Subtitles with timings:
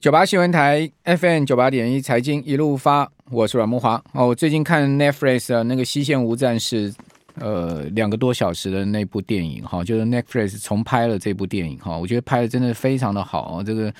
[0.00, 4.00] 九八新闻台 FM 九八点一财经一路发，我是阮慕华。
[4.12, 6.92] 哦，我最近看 Netflix 的那个《西线无战事》，
[7.34, 13.60] 呃，两个多小时的那部电影哈，就是 Netflix 重拍了这部电影哈，我觉得拍的真的非常的好。
[13.66, 13.92] 这个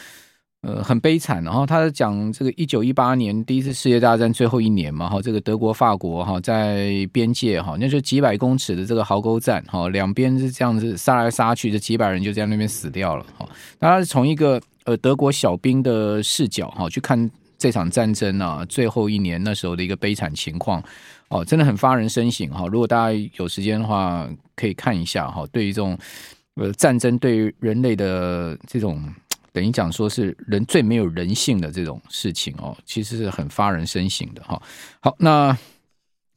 [0.63, 13.45] 呃很悲惨，然后他是讲这个一九一八年第一次世界大战最后一年嘛哈，这个德国法国哈在边界哈，那就几百公尺的这个壕沟战哈，两边是这样子杀来杀去，这几百人就在那边死掉了哈。
[13.81, 20.83] 那他是从一个呃，德国小兵的视角哈，去看这场战争啊，最后一年那时候的一个悲惨情况
[21.29, 22.67] 哦，真的很发人深省哈。
[22.69, 25.47] 如果大家有时间的话，可以看一下哈。
[25.53, 25.99] 对于这种
[26.55, 29.05] 呃战争，对于人类的这种
[29.53, 34.63] 等于讲说是人最没有人性的这种事情哦，其实是很发人深省的哈。
[35.01, 35.55] 好，那。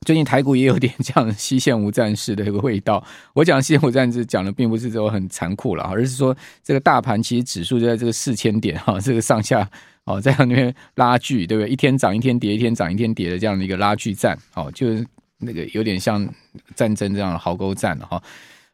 [0.04, 3.04] 最近台股也有点这样西线无战事的一个味道。
[3.34, 9.70] 我讲西线无战事讲的并不是说很残酷了，而是说这个大盘其实指数就在这个四千点哈，这个上下
[10.06, 11.70] 哦在那边拉锯，对不对？
[11.70, 15.06] 一天涨一天跌，一天涨一天跌的这样的一个拉锯战，哦，就是
[15.38, 16.28] 那个有点像
[16.76, 18.24] 战争这样的壕沟战了哈。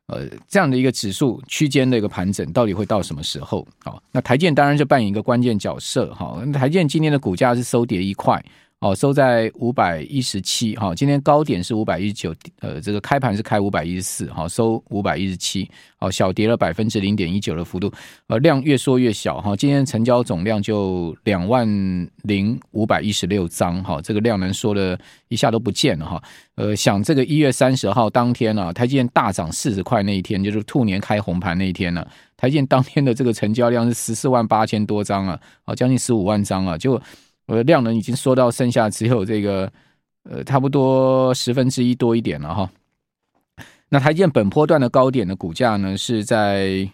[0.05, 3.67] 呃，这样的一个指数区间的一个盘整，到底会到什么时候？
[3.83, 6.41] 好，那台建当然就扮演一个关键角色哈。
[6.53, 8.41] 台建今天的股价是收跌一块。
[8.79, 17.91] 哦，收在五百一十七，哈，今天高点是五百一十九，呃，这个开盘是开五百一十四，哈，收五百一十七，哦，小跌了百分之零点一九的幅度，
[18.27, 21.67] 呃，量越缩越小，哈，今天成交总量就两万
[22.21, 26.21] 零五百一十六张，哈，这个量能缩的一下都不见了，哈，
[26.53, 32.05] 呃，想这个一月三十号当天呢，台积电大涨四十块那一天，就是兔年开红盘那一天呢，
[32.37, 37.01] 台积电当天的这个成交量是十四万八千多张啊，哦，将近十五万张啊，就。
[37.47, 39.71] 呃，量能已经缩到剩下只有这个，
[40.29, 42.69] 呃，差不多十分之一多一点了哈。
[43.89, 46.87] 那台积电本波段的高点的股价呢，是在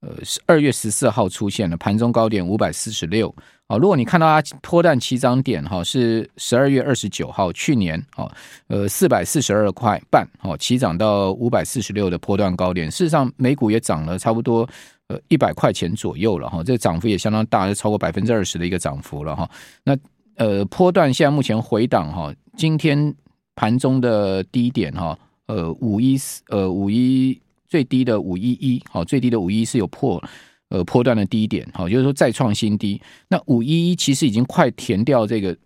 [0.00, 0.08] 呃
[0.46, 3.34] 二月十四号出现的，盘中高点五百四十六。
[3.68, 8.28] 哦，如果你看到它波段起涨点哈，是十二月二十九号，去年哦，
[8.68, 12.90] 呃四百四十二块半哦，起涨到五百四十六的波段高点。
[12.90, 14.66] 事实上，美股也涨了差不多。
[15.10, 19.50] 呃，一百块钱左右了哈，这涨幅也相当大，超过百分之二十的一个涨幅了哈。
[19.82, 19.96] 那
[20.36, 23.12] 呃，波段现在目前回档哈，今天
[23.56, 30.22] 盘中的低点哈，呃，五一四呃五一最低的五一一，好，最低的五一是有破
[30.68, 33.02] 呃波段的低点，好，就是说再创新低。
[33.26, 35.56] 那五一一其实已经快填掉这个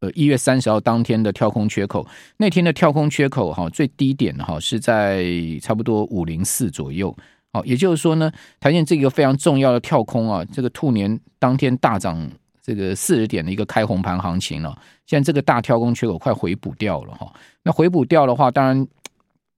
[0.00, 2.04] 呃一月三十号当天的跳空缺口，
[2.38, 5.24] 那天的跳空缺口哈，最低点哈是在
[5.62, 7.16] 差不多五零四左右。
[7.52, 8.30] 好，也就是说呢，
[8.60, 12.30] 台积电这个非常重要的跳空啊，这个兔年当天大涨
[12.62, 17.32] 这个四十点的一个开红盘行情了，现在这个大跳空缺口快回补掉了哈。
[17.64, 18.86] 那回补掉的话，当然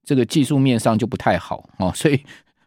[0.03, 2.19] 这个技术面上就不太好啊，所以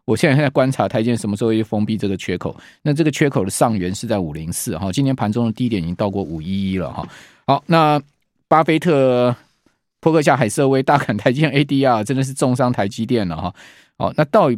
[0.04, 2.56] 我现在在观察台积电什么时候会封闭这个缺口。
[2.82, 7.04] 那这个缺口的上缘是在五零四哈，今天盘中的低点已经到过五一一了哈。
[7.48, 8.00] 好，那
[8.46, 9.34] 巴菲特
[9.98, 13.52] 波克夏海瑟威大砍台积电 ADR，真的是重伤台积电了哈。
[13.98, 14.52] 好，那到？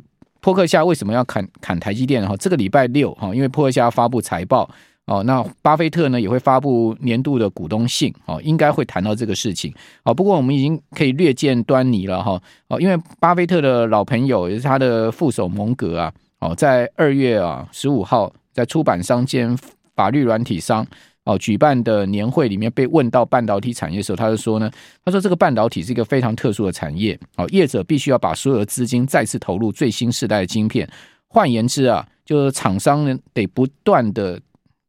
[0.49, 2.27] 波克夏为什么要砍砍台积电？
[2.27, 4.67] 哈，这个礼拜六哈，因为波克夏发布财报
[5.05, 9.71] 哦，那巴菲特呢也会发布年度的股东信哦，应该会谈到这个事情
[10.05, 10.15] 哦。
[10.15, 16.11] 不过我们已经可以略见端倪了哈哦，因为巴菲特的老朋友也是他的副手蒙格啊
[16.41, 19.55] 哦，在二月啊十五号在出版商兼
[19.95, 20.87] 法律软体商。
[21.29, 24.71] 哦，举办的年会里面被问到半导体产业的时候，他就说呢，
[25.05, 30.89] 他说这个半导体是一个非常特殊的产业，哦，业者必须要把所有的资金再次投入最新世代的晶片。
[31.27, 34.41] 换言之啊，就是厂商呢得不断的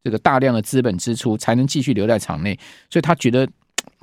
[0.02, 2.58] 这个大量的资本支出才能继续留在厂内，
[2.88, 3.46] 所以他觉得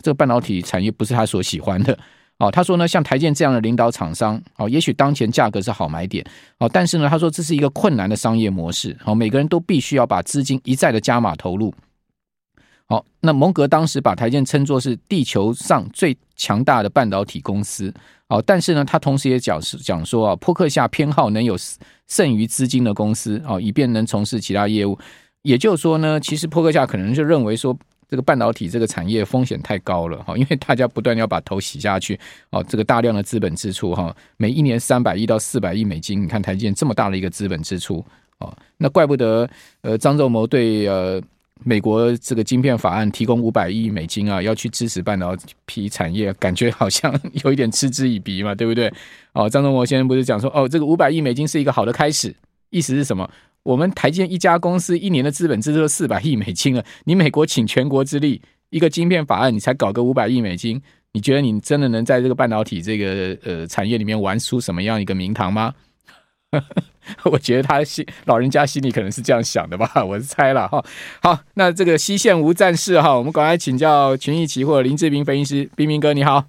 [0.03, 1.97] 这个半导体产业不是他所喜欢的。
[2.37, 6.23] 哦，他说呢，像台建这样的领导厂商，哦，也许当前价格是好买点，
[6.59, 11.73] 哦，但是呢，他说这是一个困难的商业模式，哦，每个人都必须要把资金一再的加码投入。
[12.89, 17.93] 好，那蒙格当时把台积称作是地球上最强大的半导体公司。
[18.29, 21.55] 好，但是呢，他同时也讲是讲说啊，扑克夏偏好能有
[22.07, 24.97] 剩余资金的公司啊，以便能从事其他业务。
[25.41, 27.77] 也就是说呢，其实扑克夏可能就认为说，
[28.07, 32.17] 这个半导体这个产业风险太高了哈，因为大家不断要把头洗下去
[32.51, 38.03] 哦，这个大量的资本支出哈，每一年三百亿到四百亿美金，你看台积这么大的一个资本支出
[38.39, 39.49] 哦，那怪不得
[39.81, 41.21] 呃张仲谋对呃。
[41.63, 47.13] 美国这个晶片法案提供五百亿美金啊，要去支持半导体产业，感觉好像
[47.43, 48.91] 有一点嗤之以鼻嘛，对不对？
[49.33, 52.35] 哦，张忠谋先生不是讲说，哦，这个五百亿美金是一个好的开始，
[52.69, 53.29] 意思是什么？
[53.63, 60.81] 我们台建一家公司一年的资本支出四百亿美金了，你美国请全国之力，一个晶片法案，你才搞个五百亿美金，
[61.11, 65.73] 你觉得你真的能在这个半导体这个呃产业里面玩出什么样一个名堂吗？
[67.25, 70.83] 我觉得他心老人家心里可能是这样想的吧， 我是猜了哈。
[71.21, 76.45] 好，那这个西线无战事哈，我们赶快请教群益期货林志斌分析师，斌斌哥你好。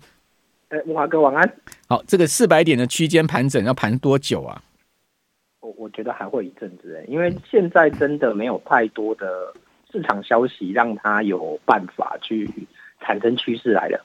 [0.68, 1.54] 哎，木华哥晚安。
[1.88, 4.62] 好，这个四百点的区间盘整要盘多久啊？
[5.60, 9.52] 我我觉得还会一阵子哎，因为现在真的没有太多的
[9.90, 12.48] 市场消息让它有办法去
[13.00, 14.00] 产生趋势来的。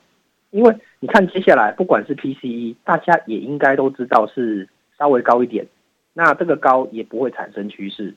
[0.49, 4.67] 因为你看接下来不管是 PCE，大家也应该都知道是
[4.97, 5.67] 稍微高一点。
[6.13, 8.13] 那这个高也不会产生趋势。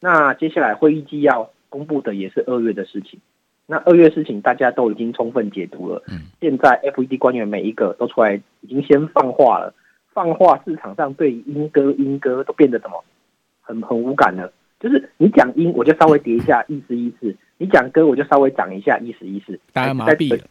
[0.00, 3.20] 那接下来会议纪要公布的也是二月的事情。
[3.66, 6.02] 那二月事情大家都已经充分解读了。
[6.40, 9.72] 现在 FED 官员每一个都出来，已经先放话了，
[10.12, 13.04] 放话市场上对鹰鸽鹰鸽都变得什么
[13.60, 14.52] 很很无感了。
[14.80, 19.60] 就是你讲鹰，我就稍微跌一下，意思意思；你讲歌，我就稍微涨一下，意思意思。
[19.72, 20.42] 大家麻痹了。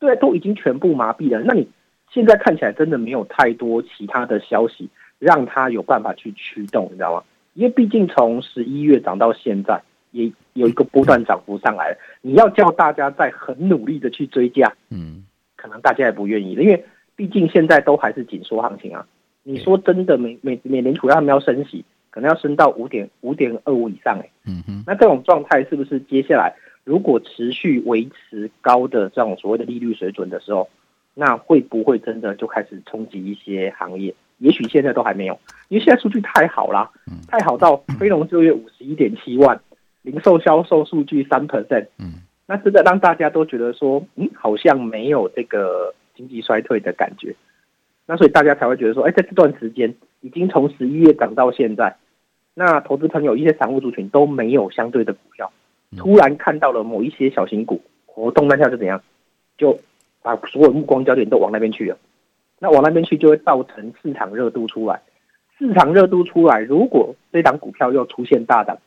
[0.00, 1.40] 对，都已经全部麻痹了。
[1.44, 1.68] 那你
[2.10, 4.88] 现在看起来真的没有太多其他的消息。
[5.18, 7.22] 让它有办法去驱动，你知道吗？
[7.54, 9.80] 因为毕竟从十一月涨到现在，
[10.10, 11.96] 也有一个波段涨幅上来了。
[12.20, 15.24] 你要叫大家再很努力的去追加，嗯，
[15.56, 16.84] 可能大家也不愿意，因为
[17.14, 19.06] 毕竟现在都还是紧缩行情啊。
[19.44, 26.52] 你说真的，美美美联储他们要升息，可能要升到五点五点二五以上，哎，嗯哼，那这种状态是不是接下来
[26.82, 30.68] 如果持续维持高的这种所谓的利率水准的时候，
[31.14, 34.12] 那会不会真的就开始冲击一些行业？
[34.44, 36.90] 也许现在都还没有，因为现在数据太好了，
[37.26, 39.58] 太好到非农就业五十一点七万，
[40.02, 47.34] 零售销售数据三 percent，嗯，那真的让大家都觉得说，嗯，好像没有这个经济衰退的感觉，
[48.04, 51.96] 那所以大家才会觉得说，哎，在这段时间已经从十一月涨到现在，
[52.52, 55.50] 那投资朋友一些散户族群都没有相对的股票，
[55.96, 59.02] 突然看到了某一些小型股活动，那下就怎样，
[59.56, 59.80] 就
[60.20, 61.96] 把所有目光焦点都往那边去了。
[62.58, 65.02] 那往那边去就会造成市场热度出来，
[65.58, 68.78] 市场热度出来，如果这档股票又出现大涨，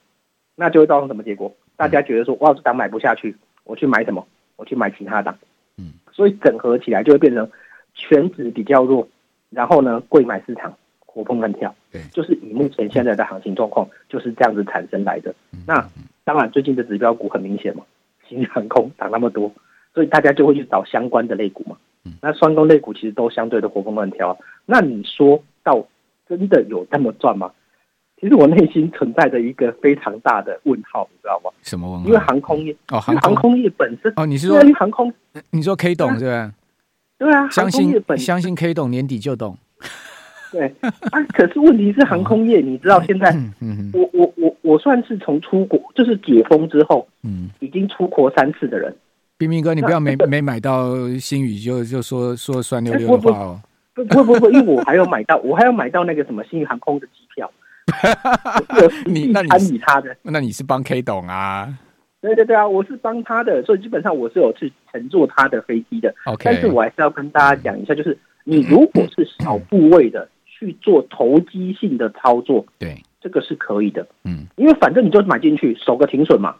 [0.55, 1.55] 那就会造成什么结果？
[1.75, 4.25] 大家觉得说，哇，这档买不下去，我去买什么？
[4.55, 5.37] 我去买其他档。
[5.77, 7.47] 嗯，所以整合起来就会变成
[7.93, 9.07] 权值比较弱，
[9.51, 10.73] 然后呢，贵买市场
[11.05, 11.75] 活蹦乱跳。
[11.91, 15.35] 对，就是以目前现在的行情状况，就是这样子产生来的。
[15.67, 15.87] 那
[16.23, 17.83] 当然，最近的指标股很明显嘛，
[18.27, 19.51] 新航空涨那么多，
[19.93, 21.77] 所以大家就会去找相关的类股嘛。
[22.21, 25.85] 那双工类股其实都相对的活蹦乱跳，那你说到
[26.27, 27.51] 真的有那么赚吗？
[28.19, 31.51] 其实我内心存在着一个非常大的问号，你知道吗？
[31.61, 32.07] 什么问号？
[32.07, 35.13] 因为航空业哦，航空业本身哦，你是说航空？
[35.51, 36.51] 你说 K 懂对吧？
[37.19, 39.57] 对啊，相信相信 K 懂年底就懂。
[40.51, 43.35] 对啊，可是问题是航空业，你知道现在
[43.93, 48.95] 我我我我算是从出国就是解封之后，嗯，已经出国三次的人。
[49.37, 53.61] 彬彬哥，你不要没 没买到新宇就就说说酸溜溜的话哦。
[53.93, 57.51] 不不不不，因为我还要买到，我还要买到那个什么新宇航空的机票。
[59.05, 61.73] 你那你参与他的，那你是帮 K 董啊？
[62.21, 66.13] 对对对啊，我是帮他的，所以基本上我是有去乘坐他的飞机的。
[66.25, 74.05] OK，但是我还是要跟大家讲一下，就是你如果是小部位的去做投机性的操作，对，这个是可以的。
[74.25, 76.55] 嗯，因为反正你就买进去，守个停损嘛。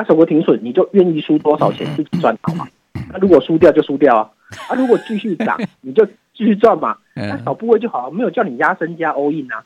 [0.00, 2.66] 那守个停损，你就愿意输多少钱自己赚好嘛？
[3.12, 4.30] 那如果输掉就输掉啊！
[4.70, 6.96] 啊，如果继续涨， 你就继续赚嘛。
[7.14, 9.62] 那小部位就好，没有叫你压身加 all in 啊。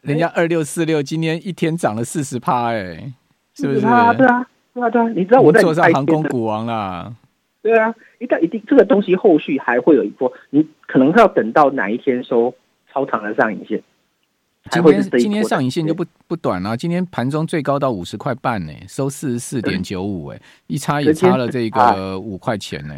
[0.00, 3.12] 人家二六四六今天一天涨了四十趴，哎，
[3.54, 3.80] 是不是？
[3.80, 5.08] 对啊，对啊，对啊，对啊！
[5.10, 7.12] 你知道我在坐上航空股王啦。
[7.60, 12.54] 对啊，一旦一定这个东西后续还会有一波，你可能要等到哪一天收
[12.90, 13.82] 超长的上影线。
[14.70, 22.94] 今天今天上影线就不不短了，今天盘中最高到五十块半呢，收四十四点九五，哎，一差也差了这个五块钱呢。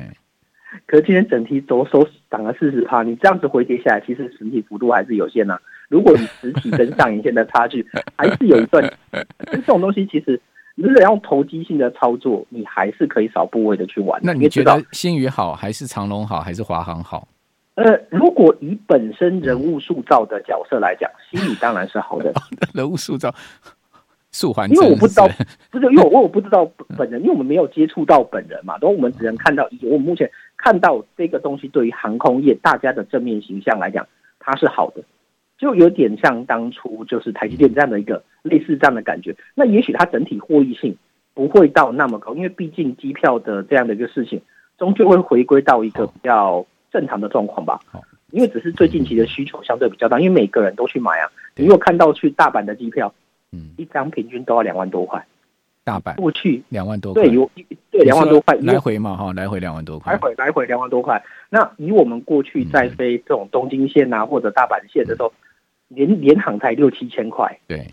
[0.87, 5.59] 可是今天整体都收涨了四十趴，你这样子回跌下来，其实实体幅度还是有限呐。
[5.89, 7.85] 如果你实体跟上影线的差距
[8.17, 8.93] 还是有一段，
[9.51, 10.41] 这种东西其实
[10.77, 14.21] 你如果要用投机性的操作，你还是可以少部位的去玩。
[14.23, 17.27] 那你觉得新宇好，还是长隆好，还是华航好？
[17.83, 22.31] 呃，如果以本身人物塑造的角色来讲， 心理当然是好的。
[22.75, 23.35] 人物塑造，
[24.31, 25.27] 素环因为我不知道，
[25.71, 29.79] 不是因为我我不知道本人，因为我们没有接触到本人嘛，然后我们只能看到一。
[29.87, 34.07] 我们目前看到这个东西，对于航空业大家的正面形象来讲，
[34.39, 35.03] 它是好的，
[35.57, 39.35] 就有点像当初就是台积电这样的一个类似这样的感觉。
[39.55, 40.95] 那也许它整体获益性
[41.33, 44.43] 不会到那么高，因为毕竟机票的这样的一个事情，
[44.77, 46.67] 终究会回归到一个比较。
[46.91, 47.81] 正常的状况吧，
[48.31, 51.31] 因为只是最近期的需求相对比较大，因为每个人都去买啊。
[51.57, 53.13] 你如果看到去大阪的机票，
[53.53, 55.25] 嗯，一张平均都要两万多块。
[55.83, 56.15] 大阪。
[56.17, 56.63] 过去。
[56.69, 57.51] 两万多块，对，有
[57.91, 58.55] 对两万多块。
[58.63, 61.23] 来回嘛，哈，来回两万多块，来回来回两万多块。
[61.49, 65.33] 那以我们过去在飞这种东京线啊或者大阪线的时候，
[65.89, 67.93] 联联航才六七千块，对，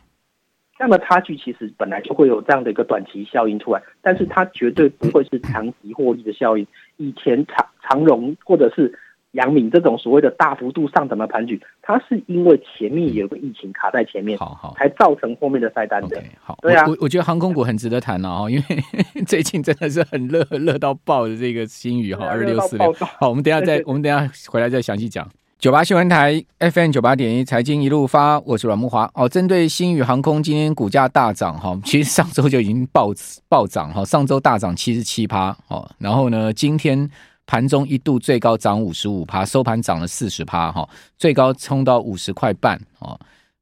[0.77, 6.68] 这样的差距其实本来就会有这样的一个短期效应出来，但是它绝对不会是长期获利的效应。
[6.98, 9.00] 以前长长荣或者是。
[9.34, 16.18] 杨敏这种所谓的大幅度上涨的盘局，它是因为前面有个疫情卡在前面，好好，才造成后面的塞单的。
[16.18, 18.63] Okay, 好，对啊，我我觉得航空股很值得谈哦，因为
[19.27, 22.92] 最近真的是很热，热到爆的这个新宇哈，二六四六。
[22.94, 25.30] 好，我们等一下再，我们等一下回来再详细讲。
[25.60, 29.10] 九八新闻台 FM 九八点一财经一路发，我是阮木华。
[29.16, 33.12] 哦，针对新宇航空今天股价大涨哈， 其实上周就已经暴
[33.50, 37.10] 暴涨哈，上周大涨七十七趴哦，然后呢，今天。
[37.50, 40.86] 盘中一度最高涨五十五趴，收盘涨了四十趴哈，
[41.18, 43.18] 最高冲到五十块半哦，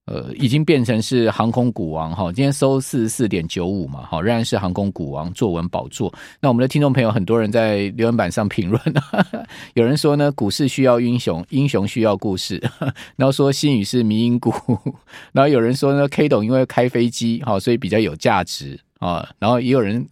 [0.06, 2.32] 呃，已经变成是航空股王哈。
[2.32, 6.14] 今天收四十四点九五嘛，哈，仍然是航空股王坐稳宝座。
[6.40, 8.82] 那我们的听众朋友很多人在留言板上评论，
[9.74, 12.62] 有人说呢，股市需要英雄，英雄需要故事，
[13.18, 14.54] 然后说新宇是迷因股，
[15.34, 20.08] 然后有人说呢，K 董因为开飞机哈，所以比较有价值啊，然后也有人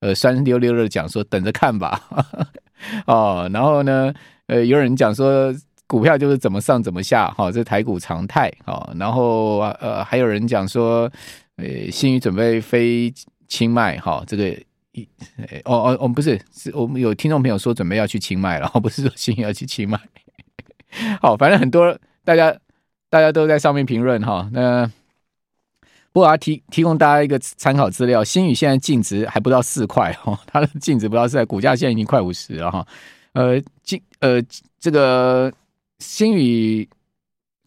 [0.00, 2.02] 呃酸溜溜的讲说，等着看吧。
[3.06, 4.12] 哦，然后呢，
[4.46, 5.52] 呃，有人讲说
[5.88, 11.10] 股票就是怎么上怎么下，哈、哦，这台股常态，哦，然后呃，还有人讲说，
[11.56, 13.12] 呃，新宇准备飞
[13.48, 14.50] 清迈，哈、哦，这个
[14.92, 15.02] 一，
[15.64, 19.98] 哦哦，我们不是，是我们有听众朋友说准备要去清迈了， 不是说新宇要去清迈，
[21.20, 22.56] 好，反正很多大家
[23.10, 24.88] 大家都在上面评论，哈、那。
[26.10, 32.84] 不过，提提供大家一个参考资料，新宇现在净值还不到四块哈， 它的净值不到四块，股价现在已经快五十了哈。
[33.34, 34.42] 呃，净呃
[34.80, 35.52] 这个
[35.98, 36.88] 新宇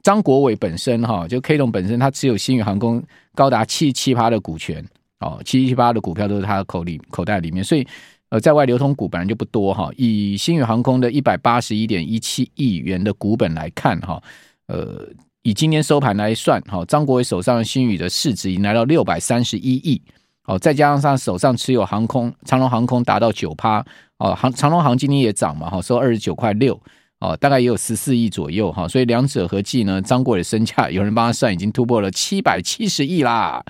[0.03, 3.03] 张国伟本身哈，就 K 董本身，他持有新宇航空
[3.35, 4.83] 高达七七趴的股权
[5.19, 7.87] 哦，七七八的股票都是他的口里口袋里面，所以
[8.29, 9.89] 呃，在外流通股本来就不多哈。
[9.97, 14.21] 以新宇航空的一百八十一点一七亿元的股本来看哈，
[14.67, 15.07] 呃。
[15.43, 19.99] 以今天收盘来算，哈，张国伟手上新宇的市值已经来到六百三十一亿，
[20.45, 23.83] 哦，再加上他手上持有航空长荣航空达到九趴，
[24.19, 26.79] 哦，航长荣航今天也涨嘛，哈，收二十九块六，
[27.21, 33.63] 哦，大概也有十四亿左右，哈，所以两者合计呢，张国伟的身价有人帮他算，已经突破了七百七十亿啦，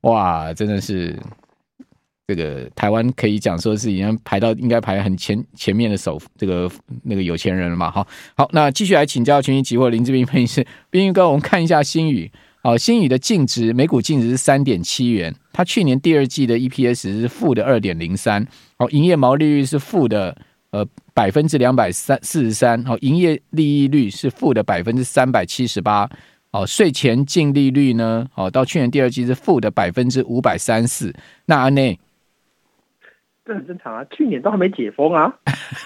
[0.00, 1.16] 哇，真的是。
[2.30, 6.70] 这个台湾可以讲说是已经排到应该排很前前面的首这个
[7.04, 7.90] 那个有钱人了嘛？
[7.90, 12.30] 好，好，那继续来请教权益期货林志斌分析师，彬哥，我们看一下星宇，
[12.62, 20.36] 好，星宇的净值每股净值是三点七元，它去年第二季的 EPS 是负的二点零三，好，营业毛利率是负的
[20.70, 26.08] 呃百分之两百三四十三，好，营业利益率是负的百分之三百七十八，
[26.50, 31.14] 好，税前净利率呢，好，到去年第二季是负的百分之五百三四，
[31.46, 31.98] 那安内。
[33.44, 35.34] 这很正常啊，去年都还没解封啊，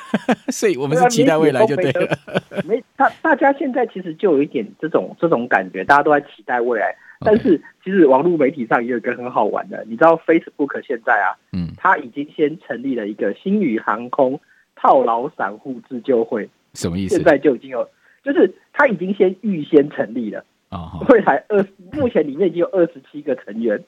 [0.50, 2.18] 所以我们是期待未来就对了。
[2.64, 6.92] 没，大大家现在其实就有一点这种这种感觉，大家都在期待未来。
[7.24, 14.40] 但是其实网络媒体上也有一个很好玩的，你知道 Facebook 现在啊，嗯，他已经先成立了一个星宇航空
[14.82, 17.14] 套牢散户自救会，什么意思？
[17.14, 17.88] 现在就已经有，
[18.24, 23.82] 就是他已经先预先成立了啊，未来二目前里面已经有二十七个成员，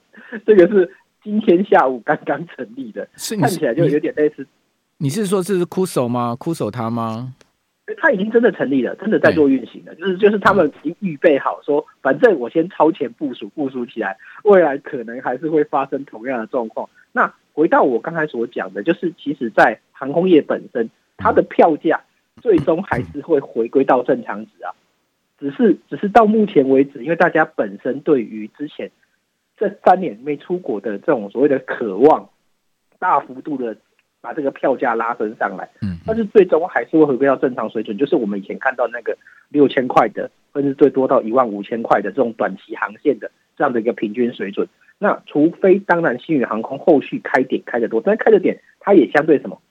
[0.46, 0.90] 这个是。
[1.24, 4.46] 今天下午刚刚成立的，是看起来就有点类似。
[4.98, 6.36] 你是说这是酷手吗？
[6.38, 7.32] 酷手他吗？
[7.96, 9.94] 他已经真的成立了，真的在做运行了。
[9.94, 16.90] 就是就是他们已经预备好说，反正我先超前部署，部署起来，未来可能还是会发生同样的状况。
[17.12, 22.02] 那回到我刚才所讲的，就是其实，在航空业本身，它的票价
[22.42, 24.70] 最终还是会回归到正常值啊。
[25.38, 28.90] 只是只是到目前为止，因为大家本身对于之前。
[29.56, 32.28] 这三年没出国的这种所谓的渴望，
[32.98, 33.76] 大幅度的
[34.20, 39.16] 把这个票价拉升上来，嗯，但是最终还是会回归到正常水准，就是我们以前看到那个
[39.50, 44.66] 六千块的，甚至最多到一万五千块的这种短期航线的这样的一个平均水准。
[44.98, 49.62] 那除非当然新宇航空后续开点开得多，但是开的点它也相对什么？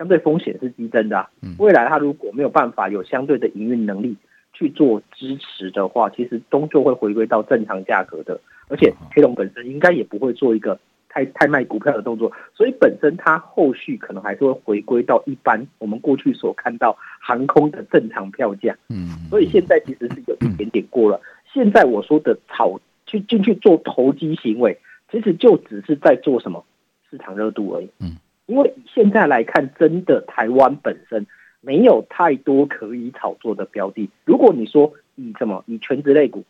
[0.00, 1.30] 相对风险是激增的啊。
[1.58, 4.16] 未来它如果没有办法有相对的营运能力
[4.54, 8.40] 去做支持的话，其实终究会回归到正常价格的。
[8.68, 10.80] 而且黑龙本身应该也不会做一个
[11.10, 18.74] 太太卖股票的动作，所以本身它后续可能还是会回归到一般我们过去所看到航空的正常票价。
[18.88, 21.20] 嗯，所以现在其实是有一点点过了。
[21.52, 24.78] 现在我说的炒去进去做投机行为，
[25.10, 26.64] 其实就只是在做什么
[27.10, 27.90] 市场热度而已。
[27.98, 28.16] 嗯，
[28.46, 31.26] 因为现在来看，真的台湾本身
[31.60, 34.08] 没有太多可以炒作的标的。
[34.24, 36.44] 如果你说以什么以全职类股。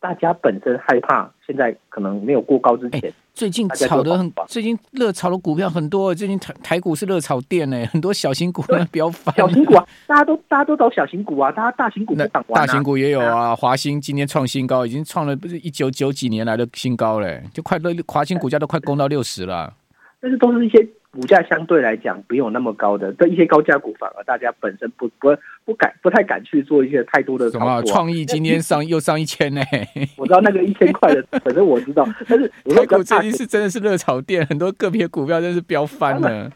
[0.00, 6.14] 大家本身害怕，现在可能没有过高之前，最近炒的很，最近热炒的股票很多。
[6.14, 9.34] 最近台台股是热炒店呢，很多小型股呢比较烦。
[9.34, 19.74] 小型股啊，大家都大家都找小型股啊，大家大型股不挡、啊、大型股也有啊，华兴今天创新高，已经创了不是一九九几年来的新高嘞，就快都华兴股价都快攻到六十了。
[20.20, 20.88] 但是都是一些。
[21.10, 25.34] 股价相对来讲没有那么高的，这一些高价股反而大家本身不不
[25.64, 27.50] 不敢不太敢去做一些太多的。
[27.50, 29.62] 什么创意今天上又上一千呢？
[30.18, 32.06] 我知道那个一千块的， 反正我知道。
[32.28, 36.50] 但是台股最近是真的是热炒店，很多个别股票真是飙翻了。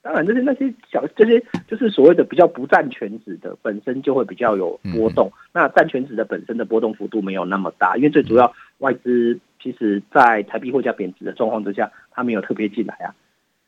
[0.00, 5.28] 当然，就是那些小这些就是所谓的比较不占全值的，本身就会比较有波动。
[5.28, 13.14] 嗯、那占全值的本身的波动幅度没有那么大，因为最主要外资其实在台币汇价贬值的状况之下，它没有特别进来啊。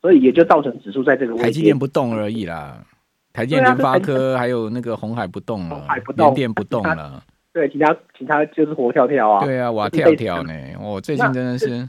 [0.04, 2.84] 所以也就造成指数在这个位置，台积电不动而已啦。
[3.32, 7.24] 台积电、联发科还有那个红海不动了，海不动，联电不动了。
[7.54, 9.42] 对，其他其他就是活跳跳啊。
[9.42, 10.52] 对啊，哇跳跳呢！
[10.78, 11.88] 哦，最近真的是。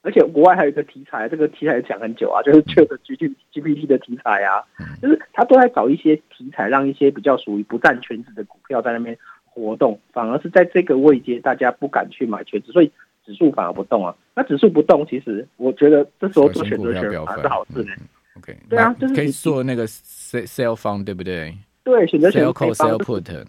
[0.00, 12.90] 而且国外还有一个题材，这个题材讲很久啊，就是 ChatGPT 的题材啊，嗯、就是他都在找一些题材，让一些比较属于不占全值的股票在那边活动，反而是在这个位阶大家不敢去买全值，所以。
[13.28, 17.90] 指数反而不动啊，那指数不动，其实我觉得这时候做选择权还是好事呢。
[18.38, 21.54] OK，对啊，就是可以做那个 sell fund 对不对？
[21.84, 23.44] 对，选择权 sell call sell put。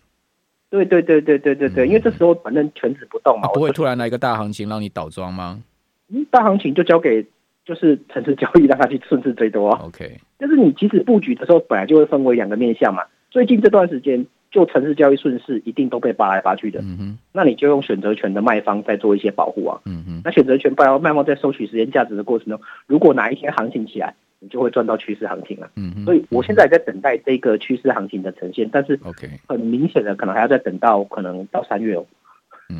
[0.69, 5.63] 对对对对对对对，因为这时候反正全指不动嘛，不会突然来一个大行情让你倒庄吗？
[6.09, 7.25] 嗯，大行情就交给
[7.63, 9.69] 就是城市交易，让他去顺势最多。
[9.77, 14.27] OK，就是你即使布局的时候本来就会分为两个面向嘛，最近这段时间。
[14.51, 32.05] 就城市交易顺势一定都被扒来扒去的，嗯哼，那你就用选择权的卖方在做一些保护啊，嗯哼，那选择权卖卖方在收取时间价值的过程中，如果哪一天行情起来，你就会赚到趋势行情了，嗯哼，所以我现在在等待这个趋势行情的呈现，但是，OK，很明显的可能还要再等到可能到三月哦，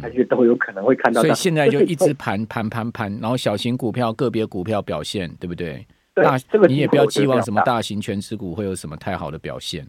[0.02, 5.86] 三月都有可能会看到，所以现在就一直盘盘盘盘，然后小型股票个别股票表现对不对？
[6.16, 7.80] 对，大这个你也不要寄望什么大。
[7.80, 9.86] 型全持股会有什么太好的表现。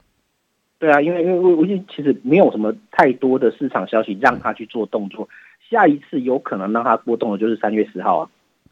[0.80, 5.28] 对啊，因为因为我我其实没有什么太多的市场消息让他去做动作，
[5.68, 8.30] 下一次有可能让他波动的就是三月十号啊，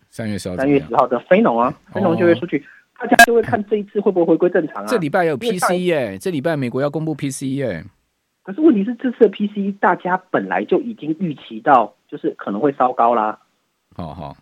[0.08, 2.64] 三月十号，三月十号的非农啊，非农就业数据，
[2.98, 4.86] 大家就会看这一次会不会回归正常啊。
[4.88, 7.84] 这礼拜有 PCE 耶，这礼拜美国要公布 PCE 耶，
[8.42, 13.38] 可是问题是这次的 PCE 大家本来就已经预期到，就是可能会稍高啦。
[13.94, 14.34] 好好，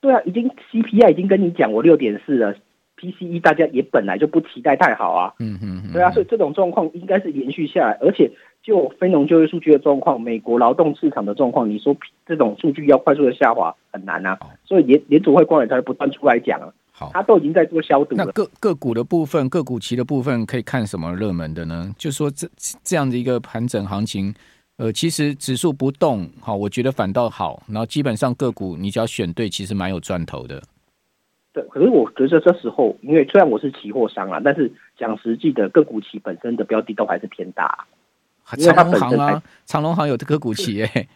[0.00, 2.54] 对啊，已经 CPI 已经跟你讲我六点四了。
[2.98, 8.30] PCE 大家也本来就不期待太好啊，嗯嗯嗯，对啊，所以这种状况应该是延续下来，而且
[8.62, 18.24] 就非农就业数据的状况，美国劳动市场的状况，你说这种数据要快速的下滑很难啊，所以联联储会官员才会不断出来讲啊，好，他都已经在做消毒了。
[18.24, 21.94] 那个个股的部分，个股期的部分可以看什么热门的呢？
[21.96, 22.48] 就说这
[22.82, 24.34] 这样的一个盘整行情，
[24.76, 30.60] 呃，其实指数不动，好，我觉得反倒好，然后基本上个股你只要选对，其实蛮有赚头的。
[31.60, 37.64] 对，可是我觉得这时候，因为虽然我是期货商啊，但是讲实际的个股期本身的标的都还是偏大，
[38.44, 41.08] 啊，因为它本身啊，长隆行有个股期 耶。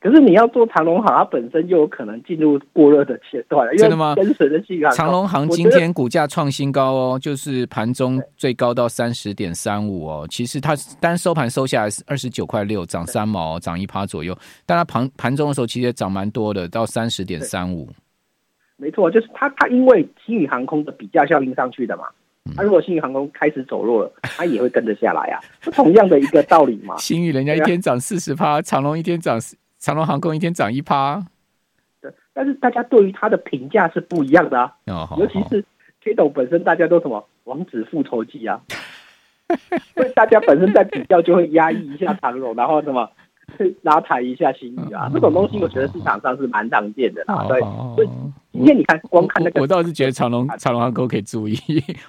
[0.00, 3.68] 可是你要做长隆行，它本身就有可能进入过热的阶段。
[3.76, 4.14] 真的吗？
[4.16, 4.48] 跟随。
[4.92, 10.26] 长隆行今天股价创新高哦，就是盘中最高到三十点三五哦。
[10.28, 14.36] 其实它单收盘收下来是二十九块六，涨三毛，涨一趴左右。
[14.66, 17.88] 但它盘盘中的时候其实也涨蛮多的，到三十点三五。
[18.80, 22.04] 没错，就是它，它因为新宇航空的比价效应上去的嘛。
[22.56, 26.96] 它如果新宇航空开始走弱了，它也会跟着下来啊，是同样的一个道理嘛。
[26.98, 29.38] 新宇人家一天涨四十趴，长隆一天涨，
[29.78, 31.22] 长隆航空一天涨一趴。
[32.00, 34.74] 对，但是大家对于它的评价是不一样的啊。
[34.86, 35.62] 哦、尤其是
[36.02, 38.62] K 董本身，大家都什么王子复仇记啊，
[39.94, 43.10] 所以大家本身在比较就会压抑一下长隆，然后什么。
[43.82, 47.46] 拉抬一下星宇啊，这种东西我觉得市场上是蛮常见的啦。
[47.48, 47.60] 对，
[47.94, 48.08] 所以
[48.52, 51.56] 今天你看，光看那个，我倒是觉得 长隆长隆航空可以注意，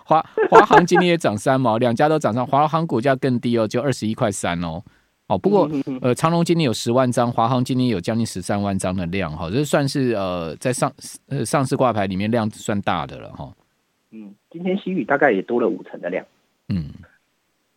[0.03, 4.81] 华华航今天也涨三毛，两家都涨上，华航股价更低哦，就二十一块三哦。
[5.27, 5.69] 哦，不过
[6.01, 10.91] 呃，长隆今天有十万张，华航今天有将近十三万张的量哈，这算是呃在上
[11.29, 13.49] 呃上市挂牌里面量算大的了哈。
[14.11, 16.25] 嗯，今天星宇大概也多了五成的量。
[16.67, 16.91] 嗯。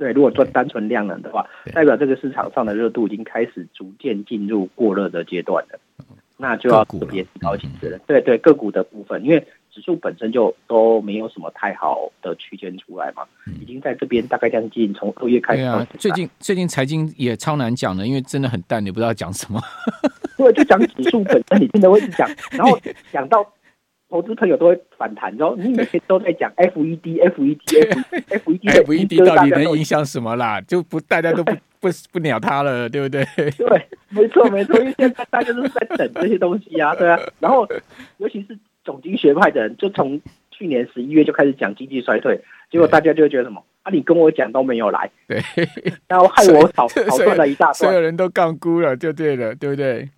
[0.05, 5.81] 对，如果做单纯量能的话，代表这个市场上的热度已经开始逐渐进入过热的阶段了，
[6.37, 7.99] 那就要特别提高警觉了。
[8.07, 9.40] 对对，个股的部分，因为
[9.73, 13.23] 指数本身就都没有什么太好的区间出来嘛，
[13.62, 15.62] 已经在这边大概将近从二月开始。
[15.62, 19.59] 对啊，最近最近财经也超难讲的，因为真的很淡，你不知道讲什么。
[20.37, 22.79] 对，就讲指数本身，你真的会讲，然后
[23.11, 23.43] 讲到。
[24.09, 27.59] 投资朋友都会反弹，然后你每天都在讲 FED、 FED、
[28.29, 30.61] FED、FED，到底能影响什么啦？
[30.61, 33.25] 就不大家都不 不不鸟他了，对不对？
[33.37, 37.19] 对，没错没错，因为现在大家都是在等这些东西啊，对啊。
[37.40, 37.67] 然后
[38.19, 42.40] 尤其是总经学派的人，就从去年十一月就开始讲经济衰退，
[42.71, 43.62] 结果大家就会觉得什么？
[43.83, 45.38] 啊，你跟我讲都没有来，对，
[46.09, 50.09] 然后害我少少赚了一大段，所有人都杠估了，就对了，对不对？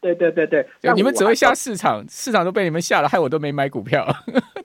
[0.00, 4.06] 对对对对对，你们只会吓市场，市场都被你们吓了，害我都没买股票，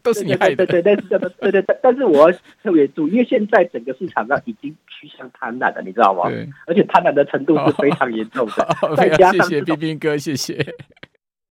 [0.03, 0.65] 都是你害的。
[0.65, 6.29] 对对对，对对对对，但是我要特别注意，因为现在整个市场上已经趋向贪婪了，你知道吗？
[6.29, 8.95] 对，而且贪婪的程度是非常严重的。
[8.95, 10.75] 再加上谢谢冰冰哥，谢谢。